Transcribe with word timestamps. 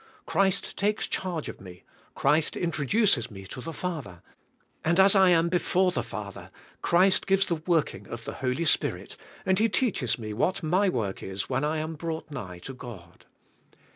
Christ 0.25 0.75
takes 0.77 1.05
charge 1.05 1.47
of 1.47 1.61
me, 1.61 1.83
Christ 2.15 2.57
intro 2.57 2.85
duces 2.85 3.29
me 3.29 3.45
to 3.45 3.61
the 3.61 3.71
Father, 3.71 4.23
and 4.83 4.99
as 4.99 5.13
I 5.15 5.29
am 5.29 5.47
before 5.47 5.91
the 5.91 6.01
Father, 6.01 6.49
Christ 6.81 7.27
gives 7.27 7.45
the 7.45 7.61
working 7.67 8.07
of 8.07 8.25
the 8.25 8.33
Holy 8.41 8.65
Spirit, 8.65 9.15
and 9.45 9.59
He 9.59 9.69
teaches 9.69 10.17
me 10.17 10.33
what 10.33 10.63
my 10.63 10.89
work 10.89 11.21
is 11.21 11.51
when 11.51 11.63
I 11.63 11.77
am 11.77 11.93
brought 11.93 12.31
nigh 12.31 12.57
to 12.65 12.73
God. 12.73 13.25